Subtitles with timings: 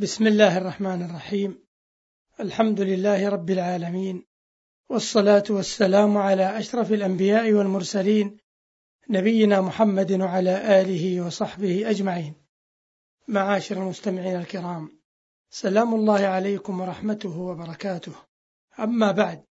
[0.00, 1.58] بسم الله الرحمن الرحيم.
[2.40, 4.26] الحمد لله رب العالمين.
[4.90, 8.36] والصلاة والسلام على أشرف الأنبياء والمرسلين
[9.10, 12.34] نبينا محمد وعلى آله وصحبه أجمعين.
[13.28, 15.00] معاشر المستمعين الكرام
[15.50, 18.12] سلام الله عليكم ورحمته وبركاته.
[18.80, 19.44] أما بعد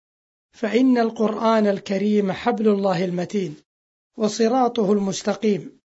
[0.52, 3.56] فإن القرآن الكريم حبل الله المتين
[4.16, 5.80] وصراطه المستقيم.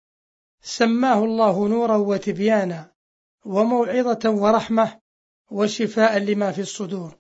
[0.62, 2.97] سماه الله نورا وتبيانا.
[3.48, 5.00] وموعظة ورحمة
[5.52, 7.18] وشفاء لما في الصدور.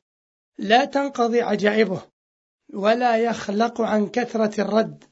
[0.57, 2.01] لا تنقضي عجائبه
[2.73, 5.03] ولا يخلق عن كثرة الرد.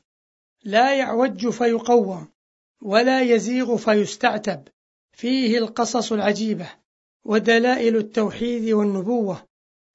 [0.64, 2.28] لا يعوج فيقوم
[2.82, 4.68] ولا يزيغ فيستعتب.
[5.12, 6.70] فيه القصص العجيبة
[7.26, 9.46] ودلائل التوحيد والنبوة.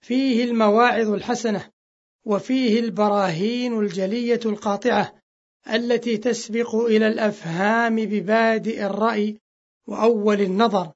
[0.00, 1.70] فيه المواعظ الحسنة
[2.24, 5.14] وفيه البراهين الجلية القاطعة
[5.73, 9.40] التي تسبق إلى الأفهام ببادئ الرأي
[9.87, 10.92] وأول النظر.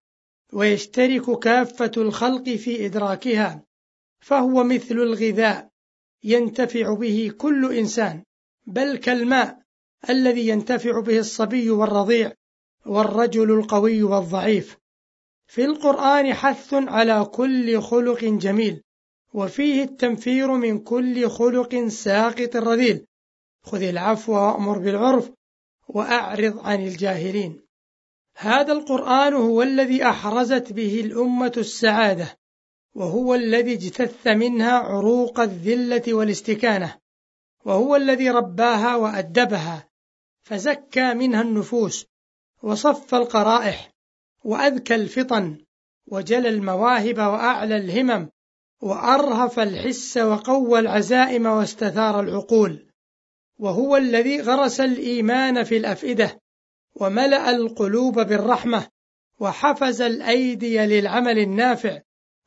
[0.55, 3.65] ويشترك كافة الخلق في إدراكها
[4.21, 5.69] فهو مثل الغذاء
[6.25, 8.23] ينتفع به كل إنسان
[8.67, 9.59] بل كالماء
[10.11, 12.33] الذي ينتفع به الصبي والرضيع
[12.87, 14.77] والرجل القوي والضعيف.
[15.47, 18.83] في القرآن حث على كل خلق جميل
[19.35, 23.07] وفيه التنفير من كل خلق ساقط رذيل
[23.63, 25.31] خذ العفو وأمر بالعرف
[25.89, 27.64] وأعرض عن الجاهلين.
[28.37, 32.39] هذا القرآن هو الذي أحرزت به الأمة السعادة
[32.95, 36.99] وهو الذي اجتث منها عروق الذلة والاستكانة
[37.65, 39.89] وهو الذي رباها وأدبها
[40.43, 42.07] فزكى منها النفوس
[42.63, 43.91] وصف القرائح
[44.45, 45.59] وأذكى الفطن
[46.07, 48.29] وجلى المواهب وأعلى الهمم
[48.83, 52.87] وأرهف الحس وقوى العزائم واستثار العقول
[53.59, 56.41] وهو الذي غرس الإيمان في الأفئدة
[56.95, 58.87] وملأ القلوب بالرحمة
[59.41, 62.01] وحفز الأيدي للعمل النافع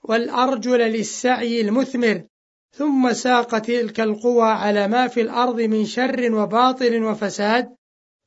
[0.04, 2.24] والأرجل للسعي المثمر
[2.72, 7.76] ثم ساق تلك القوى على ما في الأرض من شر وباطل وفساد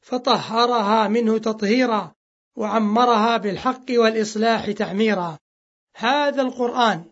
[0.00, 2.14] فطهرها منه تطهيرا
[2.56, 5.38] وعمرها بالحق والإصلاح تعميرا.
[5.96, 7.04] هذا القرآن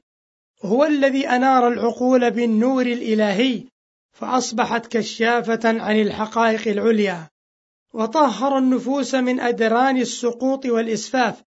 [0.64, 3.64] هو الذي أنار العقول بالنور الإلهي
[4.12, 7.28] فأصبحت كشافة عن الحقائق العليا.
[7.94, 11.42] وطهر النفوس من أدران السقوط والإسفاف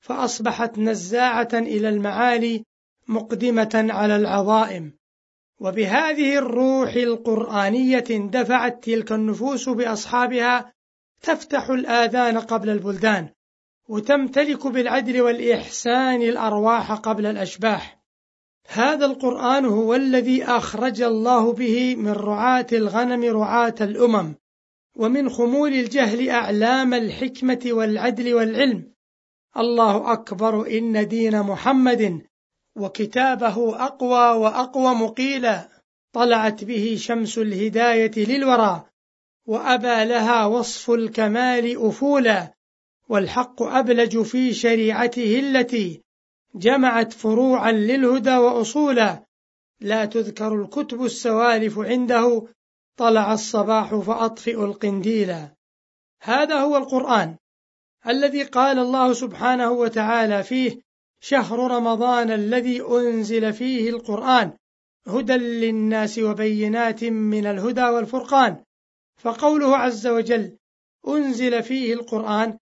[0.00, 2.64] فأصبحت نزاعة إلى المعالي
[3.08, 4.92] مقدمة على العظائم.
[5.60, 10.72] وبهذه الروح القرآنية اندفعت تلك النفوس بأصحابها
[11.22, 13.28] تفتح الآذان قبل البلدان
[13.88, 18.00] وتمتلك بالعدل والإحسان الأرواح قبل الأشباح.
[18.68, 24.34] هذا القرآن هو الذي أخرج الله به من رعاة الغنم رعاة الأمم.
[24.96, 28.92] ومن خمول الجهل أعلام الحكمة والعدل والعلم.
[29.56, 32.22] الله أكبر إن دين محمد
[32.76, 35.68] وكتابه أقوى وأقوى مقيلا.
[36.12, 38.86] طلعت به شمس الهداية للورى
[39.46, 42.54] وأبى لها وصف الكمال أفولا.
[43.08, 46.02] والحق أبلج في شريعته التي
[46.54, 49.26] جمعت فروعا للهدى وأصولا.
[49.80, 52.46] لا تذكر الكتب السوالف عنده
[52.96, 55.54] طلع الصباح فأطفئوا القنديلا
[56.22, 57.36] هذا هو القرآن
[58.08, 60.80] الذي قال الله سبحانه وتعالى فيه
[61.20, 64.52] شهر رمضان الذي أنزل فيه القرآن
[65.06, 68.64] هدى للناس وبينات من الهدى والفرقان.
[69.16, 70.56] فقوله عز وجل
[71.08, 72.58] أنزل فيه القرآن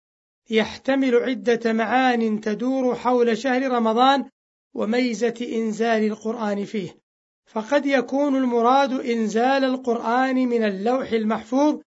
[0.50, 4.30] يحتمل عدة معان تدور حول شهر رمضان
[4.74, 7.03] وميزة إنزال القرآن فيه.
[7.46, 11.80] فقد يكون المراد إنزال القرآن من اللوح المحفوظ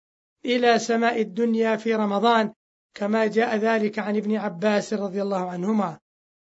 [0.45, 2.53] إلى سماء الدنيا في رمضان
[2.95, 5.99] كما جاء ذلك عن ابن عباس رضي الله عنهما.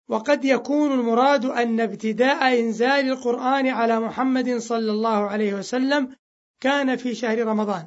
[0.09, 6.15] وقد يكون المراد أن ابتداء إنزال القرآن على محمد صلى الله عليه وسلم
[6.59, 7.85] كان في شهر رمضان.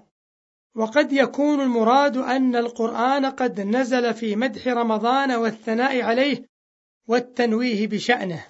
[0.74, 6.48] وقد يكون المراد أن القرآن قد نزل في مدح رمضان والثناء عليه
[7.08, 8.44] والتنويه بشأنه.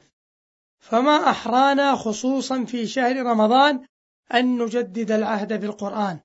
[0.80, 3.80] فما أحرانا خصوصا في شهر رمضان
[4.34, 6.20] أن نجدد العهد بالقرآن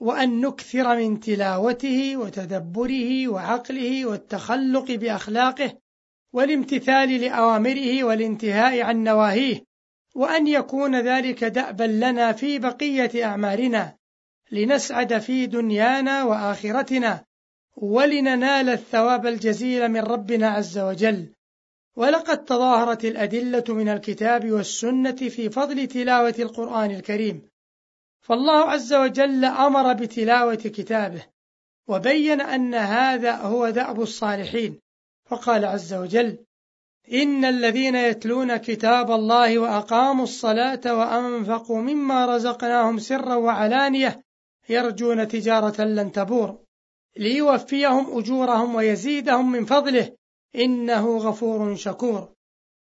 [0.00, 5.72] وأن نكثر من تلاوته وتدبره وعقله والتخلق بأخلاقه
[6.32, 9.64] والامتثال لأوامره والانتهاء عن نواهيه
[10.14, 13.96] وأن يكون ذلك دأبا لنا في بقية أعمارنا
[14.52, 17.24] لنسعد في دنيانا وآخرتنا
[17.76, 21.32] ولننال الثواب الجزيل من ربنا عز وجل
[21.96, 27.48] ولقد تظاهرت الأدلة من الكتاب والسنة في فضل تلاوة القرآن الكريم.
[28.20, 31.26] فالله عز وجل أمر بتلاوة كتابه
[31.88, 34.80] وبين أن هذا هو دأب الصالحين.
[35.26, 36.38] فقال عز وجل
[37.12, 44.24] إن الذين يتلون كتاب الله وأقاموا الصلاة وأنفقوا مما رزقناهم سرا وعلانية
[44.68, 46.58] يرجون تجارة لن تبور
[47.16, 50.16] ليوفيهم أجورهم ويزيدهم من فضله.
[50.56, 52.34] إنه غفور شكور.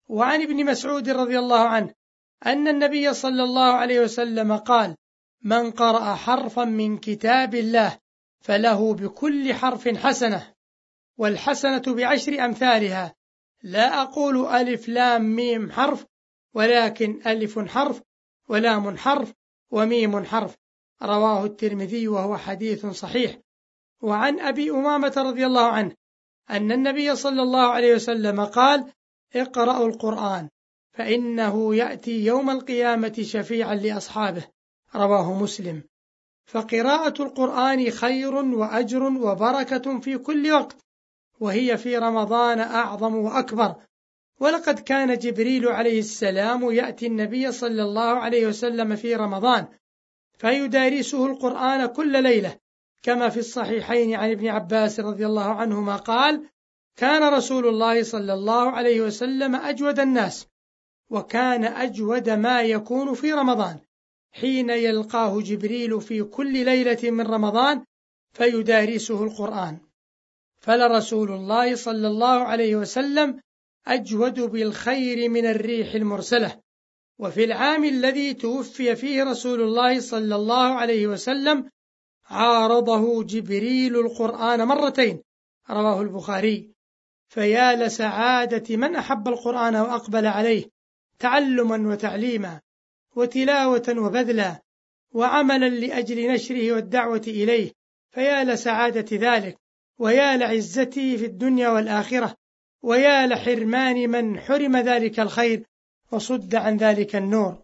[0.09, 1.93] وعن ابن مسعود رضي الله عنه
[2.45, 4.95] أن النبي صلى الله عليه وسلم قال
[5.41, 7.97] من قرأ حرفا من كتاب الله
[8.41, 10.53] فله بكل حرف حسنة
[11.17, 13.15] والحسنة بعشر أمثالها.
[13.63, 16.05] لا أقول ألف لام ميم حرف
[16.53, 18.01] ولكن ألف حرف
[18.49, 19.33] ولام حرف
[19.71, 20.55] وميم حرف.
[21.03, 23.37] رواه الترمذي وهو حديث صحيح.
[24.01, 25.95] وعن أبي أمامة رضي الله عنه
[26.51, 28.85] أن النبي صلى الله عليه وسلم قال
[29.35, 30.49] اقرأوا القرآن
[30.93, 34.43] فإنه يأتي يوم القيامة شفيعا لأصحابه.
[34.95, 35.83] رواه مسلم.
[36.45, 40.77] فقراءة القرآن خير وأجر وبركة في كل وقت
[41.39, 43.75] وهي في رمضان أعظم وأكبر.
[44.39, 49.67] ولقد كان جبريل عليه السلام يأتي النبي صلى الله عليه وسلم في رمضان
[50.37, 52.57] فيدارسه القرآن كل ليلة.
[53.03, 56.49] كما في الصحيحين عن ابن عباس رضي الله عنهما قال
[56.95, 60.47] كان رسول الله صلى الله عليه وسلم أجود الناس
[61.09, 63.79] وكان أجود ما يكون في رمضان
[64.31, 67.85] حين يلقاه جبريل في كل ليلة من رمضان
[68.33, 69.79] فيدارسه القرآن.
[70.59, 73.41] فلرسول الله صلى الله عليه وسلم
[73.87, 76.61] أجود بالخير من الريح المرسلة.
[77.19, 81.70] وفي العام الذي توفي فيه رسول الله صلى الله عليه وسلم
[82.31, 85.21] عارضه جبريل القرآن مرتين.
[85.69, 86.71] رواه البخاري.
[87.27, 90.65] فيا لسعادة من أحب القرآن وأقبل عليه
[91.19, 92.61] تعلما وتعليما
[93.15, 94.61] وتلاوة وبذلا
[95.11, 97.71] وعملا لأجل نشره والدعوة إليه.
[98.11, 99.57] فيا لسعادة ذلك
[99.99, 102.35] ويا لعزته في الدنيا والآخرة
[102.81, 105.63] ويا لحرمان من حرم ذلك الخير
[106.11, 107.63] وصد عن ذلك النور.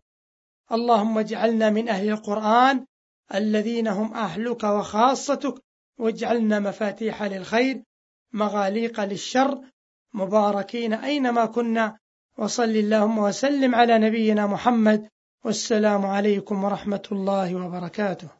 [0.72, 2.86] اللهم اجعلنا من أهل القرآن
[3.34, 5.64] الذين هم أهلك وخاصتك
[6.00, 7.84] واجعلنا مفاتيح للخير
[8.34, 9.62] مغاليق للشر
[10.14, 11.98] مباركين أينما كنا
[12.38, 15.10] وصل اللهم وسلم على نبينا محمد
[15.46, 18.37] والسلام عليكم ورحمة الله وبركاته.